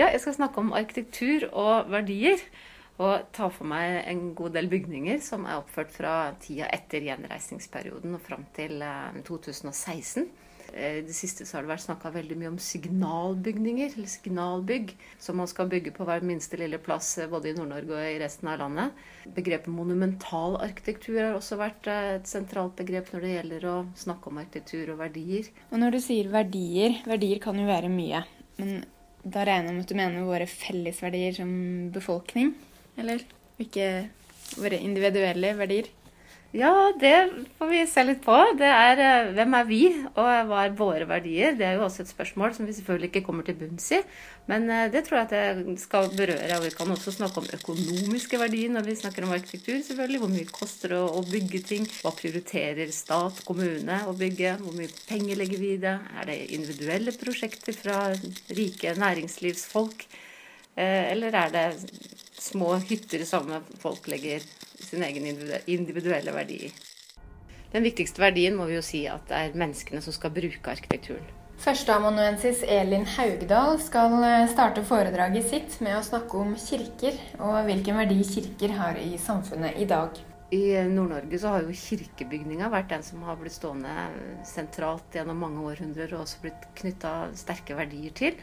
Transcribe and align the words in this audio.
Ja, 0.00 0.06
jeg 0.08 0.22
skal 0.22 0.38
snakke 0.38 0.62
om 0.62 0.70
arkitektur 0.72 1.50
og 1.52 1.90
verdier. 1.92 2.40
Og 3.00 3.26
ta 3.36 3.48
for 3.52 3.68
meg 3.68 4.02
en 4.08 4.30
god 4.36 4.54
del 4.56 4.68
bygninger 4.68 5.20
som 5.24 5.46
er 5.48 5.58
oppført 5.60 5.92
fra 5.92 6.12
tida 6.40 6.68
etter 6.72 7.04
gjenreisningsperioden 7.04 8.16
og 8.16 8.22
fram 8.24 8.46
til 8.56 8.80
2016. 9.24 10.28
I 10.70 11.00
det 11.02 11.14
siste 11.16 11.44
så 11.44 11.56
har 11.56 11.64
det 11.64 11.72
vært 11.72 11.84
snakka 11.84 12.12
veldig 12.14 12.36
mye 12.38 12.50
om 12.52 12.58
signalbygninger, 12.62 13.96
eller 13.96 14.12
signalbygg, 14.12 14.92
som 15.20 15.40
man 15.40 15.50
skal 15.50 15.68
bygge 15.72 15.92
på 15.96 16.06
hver 16.06 16.22
minste 16.24 16.60
lille 16.60 16.78
plass 16.80 17.08
både 17.32 17.50
i 17.50 17.56
Nord-Norge 17.56 17.96
og 17.96 18.04
i 18.06 18.20
resten 18.22 18.52
av 18.52 18.60
landet. 18.62 19.02
Begrepet 19.36 19.72
monumental 19.74 20.60
arkitektur 20.60 21.18
har 21.18 21.34
også 21.40 21.58
vært 21.60 21.90
et 21.90 22.30
sentralt 22.30 22.76
begrep 22.78 23.10
når 23.12 23.26
det 23.26 23.34
gjelder 23.34 23.68
å 23.72 23.74
snakke 23.98 24.30
om 24.30 24.40
arkitektur 24.44 24.94
og 24.94 25.02
verdier. 25.02 25.50
Og 25.72 25.82
når 25.82 25.96
du 25.98 26.00
sier 26.04 26.30
verdier, 26.32 27.02
verdier 27.08 27.42
kan 27.42 27.58
jo 27.58 27.66
være 27.68 27.90
mye. 27.92 28.22
Men 28.60 28.80
da 29.22 29.44
regner 29.44 29.70
jeg 29.70 29.76
med 29.76 29.84
at 29.84 29.92
du 29.92 29.98
mener 29.98 30.28
våre 30.28 30.48
fellesverdier 30.48 31.36
som 31.36 31.50
befolkning? 31.94 32.54
Eller 33.00 33.24
ikke 33.60 33.86
våre 34.60 34.80
individuelle 34.80 35.52
verdier? 35.58 35.90
Ja, 36.50 36.92
det 36.98 37.30
får 37.58 37.68
vi 37.70 37.80
se 37.86 38.02
litt 38.02 38.24
på. 38.24 38.34
Det 38.58 38.66
er 38.66 38.98
eh, 38.98 39.28
hvem 39.36 39.52
er 39.54 39.66
vi, 39.68 39.84
og 40.18 40.48
hva 40.48 40.64
er 40.64 40.72
våre 40.74 41.06
verdier? 41.06 41.52
Det 41.54 41.62
er 41.62 41.76
jo 41.78 41.84
også 41.84 42.02
et 42.02 42.10
spørsmål 42.10 42.56
som 42.56 42.66
vi 42.66 42.72
selvfølgelig 42.74 43.10
ikke 43.12 43.22
kommer 43.28 43.46
til 43.46 43.54
bunns 43.60 43.84
i. 43.94 44.00
Men 44.50 44.64
eh, 44.66 44.88
det 44.90 45.04
tror 45.06 45.20
jeg 45.20 45.28
at 45.28 45.60
det 45.60 45.76
skal 45.78 46.08
berøre. 46.18 46.56
Og 46.56 46.64
vi 46.64 46.72
kan 46.74 46.90
også 46.90 47.14
snakke 47.14 47.38
om 47.38 47.46
økonomiske 47.54 48.40
verdier 48.42 48.72
når 48.74 48.88
vi 48.88 48.96
snakker 48.98 49.28
om 49.28 49.34
arkitektur. 49.36 49.78
selvfølgelig. 49.86 50.22
Hvor 50.24 50.32
mye 50.32 50.48
koster 50.56 50.96
det 50.96 50.98
å 50.98 51.22
bygge 51.28 51.60
ting? 51.68 51.86
Hva 52.00 52.10
prioriterer 52.18 52.90
stat, 52.96 53.38
kommune 53.46 54.00
å 54.10 54.16
bygge? 54.18 54.56
Hvor 54.64 54.74
mye 54.74 54.90
penger 55.06 55.38
legger 55.38 55.62
vi 55.62 55.76
i 55.76 55.82
det? 55.84 55.94
Er 56.18 56.26
det 56.32 56.40
individuelle 56.56 57.14
prosjekter 57.14 57.78
fra 57.78 58.00
rike 58.58 58.96
næringslivsfolk? 58.98 60.02
Eh, 60.74 61.12
eller 61.12 61.38
er 61.44 61.54
det 61.54 61.68
små 62.42 62.74
hytter 62.90 63.22
som 63.28 63.54
folk 63.78 64.10
legger 64.10 64.42
sin 64.90 65.04
egen 65.06 65.26
individuelle 65.70 66.34
verdi. 66.34 66.70
Den 67.70 67.86
viktigste 67.86 68.22
verdien 68.22 68.56
må 68.58 68.66
vi 68.66 68.78
jo 68.78 68.82
si 68.82 69.04
at 69.06 69.28
det 69.30 69.36
er 69.38 69.58
menneskene 69.58 70.02
som 70.02 70.14
skal 70.14 70.32
bruke 70.34 70.72
arkitekturen. 70.72 71.28
Førsteamanuensis 71.60 72.62
Elin 72.64 73.04
Haugdal 73.18 73.76
skal 73.84 74.14
eh, 74.24 74.46
starte 74.48 74.82
foredraget 74.88 75.44
sitt 75.50 75.76
med 75.84 75.98
å 75.98 76.06
snakke 76.06 76.38
om 76.40 76.54
kirker, 76.58 77.18
og 77.36 77.58
hvilken 77.66 78.00
verdi 78.00 78.16
kirker 78.24 78.72
har 78.78 78.96
i 78.98 79.12
samfunnet 79.20 79.76
i 79.76 79.86
dag. 79.90 80.16
I 80.56 80.62
Nord-Norge 80.88 81.38
så 81.38 81.52
har 81.52 81.66
jo 81.66 81.76
kirkebygninga 81.76 82.72
vært 82.72 82.88
den 82.90 83.04
som 83.06 83.20
har 83.28 83.36
blitt 83.38 83.54
stående 83.54 84.08
sentralt 84.48 85.14
gjennom 85.14 85.44
mange 85.44 85.62
århundrer, 85.68 86.16
og 86.16 86.24
også 86.24 86.40
blitt 86.46 86.64
knytta 86.80 87.12
sterke 87.38 87.76
verdier 87.78 88.16
til. 88.16 88.40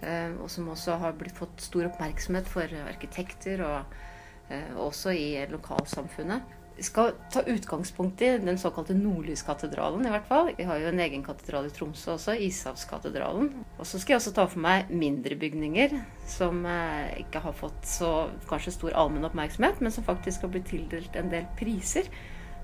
Eh, 0.00 0.30
og 0.38 0.46
som 0.54 0.70
også 0.72 0.96
har 1.02 1.18
blitt 1.18 1.36
fått 1.36 1.66
stor 1.66 1.90
oppmerksomhet 1.90 2.48
for 2.48 2.78
arkitekter 2.86 3.66
og 3.66 3.82
Eh, 3.82 4.21
også 4.80 5.14
i 5.16 5.28
lokalsamfunnet. 5.50 6.58
Vi 6.76 6.82
skal 6.82 7.12
ta 7.30 7.42
utgangspunkt 7.46 8.22
i 8.22 8.30
den 8.38 8.58
såkalte 8.58 8.94
Nordlyskatedralen, 8.96 10.06
i 10.06 10.10
hvert 10.10 10.26
fall. 10.26 10.50
Vi 10.56 10.64
har 10.64 10.80
jo 10.80 10.88
en 10.88 11.02
egen 11.04 11.24
katedral 11.24 11.68
i 11.68 11.72
Tromsø 11.74 12.14
også, 12.16 12.34
Ishavskatedralen. 12.34 13.50
Og 13.76 13.86
så 13.86 14.00
skal 14.00 14.14
jeg 14.14 14.22
også 14.22 14.32
ta 14.34 14.46
for 14.48 14.64
meg 14.64 14.90
mindre 14.90 15.36
bygninger 15.38 15.94
som 16.26 16.64
eh, 16.66 17.20
ikke 17.22 17.44
har 17.44 17.56
fått 17.56 17.86
så 17.86 18.12
kanskje 18.50 18.74
stor 18.78 18.96
allmenn 18.98 19.28
oppmerksomhet, 19.28 19.82
men 19.84 19.94
som 19.94 20.06
faktisk 20.08 20.46
har 20.46 20.54
blitt 20.54 20.70
tildelt 20.72 21.18
en 21.20 21.30
del 21.32 21.46
priser. 21.60 22.08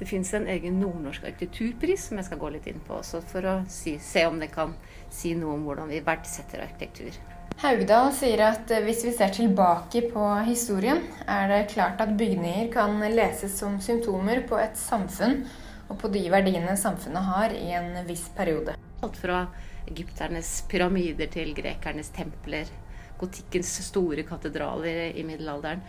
Det 0.00 0.08
fins 0.08 0.32
en 0.34 0.48
egen 0.48 0.80
nordnorsk 0.80 1.26
arkitekturpris 1.28 2.08
som 2.08 2.18
jeg 2.18 2.30
skal 2.30 2.40
gå 2.40 2.54
litt 2.54 2.70
inn 2.72 2.80
på 2.86 2.98
også, 3.02 3.20
for 3.30 3.44
å 3.44 3.58
si, 3.68 3.98
se 4.00 4.24
om 4.26 4.40
det 4.40 4.48
kan 4.54 4.72
si 5.12 5.36
noe 5.36 5.58
om 5.58 5.68
hvordan 5.68 5.92
vi 5.92 6.00
verdsetter 6.06 6.64
arkitektur. 6.64 7.20
Haugdal 7.60 8.06
sier 8.16 8.40
at 8.40 8.70
eh, 8.72 8.80
hvis 8.86 9.02
vi 9.04 9.10
ser 9.12 9.34
tilbake 9.36 10.00
på 10.08 10.26
historien, 10.46 11.02
er 11.28 11.50
det 11.50 11.66
klart 11.74 12.00
at 12.00 12.14
bygninger 12.16 12.70
kan 12.72 12.94
leses 13.12 13.58
som 13.60 13.74
symptomer 13.84 14.40
på 14.48 14.56
et 14.56 14.80
samfunn 14.80 15.42
og 15.90 15.98
på 16.00 16.08
de 16.14 16.22
verdiene 16.32 16.72
samfunnet 16.80 17.26
har 17.26 17.52
i 17.52 17.74
en 17.76 17.90
viss 18.08 18.24
periode. 18.32 18.78
Alt 19.04 19.20
fra 19.20 19.42
egypternes 19.90 20.54
pyramider 20.72 21.28
til 21.34 21.52
grekernes 21.52 22.08
templer, 22.16 22.72
gotikkens 23.20 23.74
store 23.90 24.24
katedraler 24.24 25.10
i 25.12 25.28
middelalderen. 25.28 25.84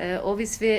Eh, 0.00 0.16
og 0.24 0.40
hvis 0.40 0.56
vi 0.64 0.74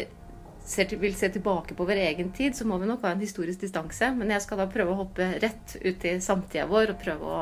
til, 0.65 0.97
vil 1.05 1.21
se 1.21 1.29
tilbake 1.37 1.77
på 1.77 1.85
vår 1.85 2.01
egen 2.07 2.33
tid, 2.33 2.57
så 2.57 2.65
må 2.65 2.81
vi 2.81 2.89
nok 2.89 3.05
ha 3.05 3.13
en 3.13 3.21
historisk 3.21 3.61
distanse. 3.61 4.09
Men 4.17 4.33
jeg 4.33 4.41
skal 4.41 4.65
da 4.65 4.71
prøve 4.73 4.97
å 4.97 5.03
hoppe 5.05 5.35
rett 5.45 5.77
ut 5.85 6.09
i 6.09 6.17
samtida 6.17 6.65
vår 6.65 6.95
og 6.95 7.01
prøve 7.05 7.41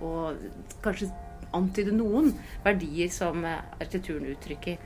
å 0.00 0.12
kanskje 0.80 1.12
antyde 1.56 1.94
noen 1.96 2.32
verdier 2.64 3.10
som 3.12 3.44
eh, 3.44 3.60
arkitekturen 3.78 4.28
uttrykker. 4.34 4.78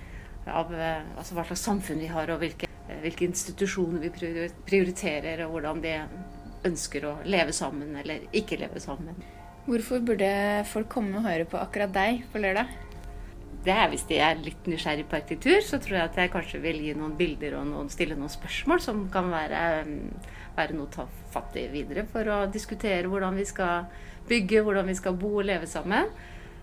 Av 0.50 0.72
eh, 0.74 1.02
altså 1.16 1.36
hva 1.36 1.46
slags 1.48 1.64
samfunn 1.66 2.02
vi 2.02 2.10
har, 2.10 2.30
og 2.32 2.42
hvilke, 2.42 2.70
eh, 2.88 3.00
hvilke 3.04 3.26
institusjoner 3.28 4.02
vi 4.06 4.12
prioriterer, 4.68 5.44
og 5.46 5.56
hvordan 5.56 5.82
de 5.84 5.96
ønsker 6.68 7.06
å 7.08 7.16
leve 7.26 7.54
sammen 7.56 7.96
eller 7.98 8.26
ikke 8.36 8.60
leve 8.60 8.82
sammen. 8.82 9.18
Hvorfor 9.66 10.02
burde 10.02 10.30
folk 10.70 10.88
komme 10.90 11.20
og 11.20 11.26
høre 11.28 11.46
på 11.46 11.58
akkurat 11.58 11.92
deg 11.94 12.24
på 12.32 12.42
lørdag? 12.42 12.70
Det 13.62 13.70
er 13.70 13.90
Hvis 13.92 14.08
de 14.08 14.16
er 14.18 14.40
litt 14.42 14.66
nysgjerrig 14.66 15.04
på 15.06 15.14
arkitektur, 15.20 15.60
så 15.62 15.78
tror 15.78 15.96
jeg 15.96 16.08
at 16.08 16.16
jeg 16.18 16.30
kanskje 16.32 16.58
vil 16.64 16.80
gi 16.82 16.94
noen 16.98 17.12
bilder 17.14 17.60
og 17.60 17.68
noen, 17.68 17.90
stille 17.92 18.16
noen 18.18 18.32
spørsmål 18.32 18.82
som 18.82 19.04
kan 19.12 19.28
være, 19.30 19.60
være 20.56 20.74
noe 20.74 20.88
å 20.88 20.94
ta 20.96 21.06
fatt 21.30 21.54
i 21.60 21.68
videre 21.70 22.02
for 22.10 22.26
å 22.26 22.40
diskutere 22.50 23.06
hvordan 23.06 23.38
vi 23.38 23.46
skal 23.46 23.86
bygge, 24.26 24.64
hvordan 24.66 24.90
vi 24.90 24.96
skal 24.98 25.14
bo 25.18 25.36
og 25.36 25.46
leve 25.46 25.70
sammen. 25.70 26.10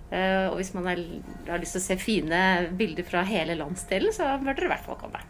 Eh, 0.10 0.46
og 0.50 0.56
hvis 0.58 0.72
man 0.74 0.88
har 0.90 1.62
lyst 1.62 1.76
til 1.76 1.82
å 1.82 1.86
se 1.86 1.98
fine 2.02 2.42
bilder 2.78 3.06
fra 3.06 3.22
hele 3.28 3.58
landsdelen, 3.60 4.14
så 4.14 4.38
bør 4.42 4.56
dere 4.56 4.70
i 4.70 4.74
hvert 4.74 4.86
fall 4.86 4.98
komme. 5.02 5.18